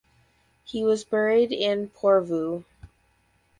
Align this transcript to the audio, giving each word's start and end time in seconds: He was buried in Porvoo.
He 0.63 0.83
was 0.83 1.03
buried 1.03 1.51
in 1.51 1.89
Porvoo. 1.89 2.63